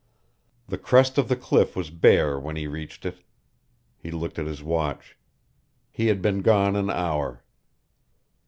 The 0.67 0.79
crest 0.79 1.19
of 1.19 1.27
the 1.27 1.35
cliff 1.35 1.75
was 1.75 1.91
bare 1.91 2.39
when 2.39 2.55
he 2.55 2.65
reached 2.65 3.05
it. 3.05 3.19
He 3.99 4.09
looked 4.09 4.39
at 4.39 4.47
his 4.47 4.63
watch. 4.63 5.15
He 5.91 6.07
had 6.07 6.23
been 6.23 6.41
gone 6.41 6.75
an 6.75 6.89
hour. 6.89 7.43